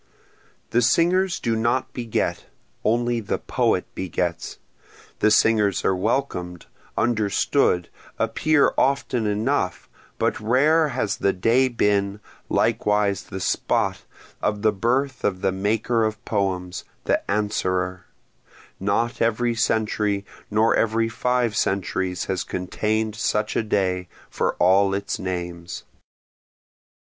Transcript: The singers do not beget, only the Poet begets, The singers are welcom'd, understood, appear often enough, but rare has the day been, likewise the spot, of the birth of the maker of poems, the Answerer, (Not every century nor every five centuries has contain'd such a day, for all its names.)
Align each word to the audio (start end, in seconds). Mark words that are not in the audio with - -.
The 0.71 0.81
singers 0.81 1.39
do 1.39 1.55
not 1.55 1.93
beget, 1.93 2.47
only 2.83 3.19
the 3.19 3.37
Poet 3.37 3.85
begets, 3.93 4.57
The 5.19 5.29
singers 5.29 5.85
are 5.85 5.93
welcom'd, 5.95 6.65
understood, 6.97 7.87
appear 8.17 8.73
often 8.79 9.27
enough, 9.27 9.87
but 10.17 10.39
rare 10.39 10.87
has 10.87 11.17
the 11.17 11.33
day 11.33 11.67
been, 11.67 12.19
likewise 12.49 13.25
the 13.25 13.39
spot, 13.39 14.03
of 14.41 14.63
the 14.63 14.71
birth 14.71 15.23
of 15.23 15.41
the 15.41 15.51
maker 15.51 16.03
of 16.03 16.25
poems, 16.25 16.83
the 17.03 17.21
Answerer, 17.29 18.07
(Not 18.79 19.21
every 19.21 19.53
century 19.53 20.25
nor 20.49 20.75
every 20.75 21.09
five 21.09 21.55
centuries 21.55 22.25
has 22.25 22.43
contain'd 22.43 23.13
such 23.15 23.55
a 23.55 23.61
day, 23.61 24.07
for 24.31 24.55
all 24.55 24.95
its 24.95 25.19
names.) 25.19 25.83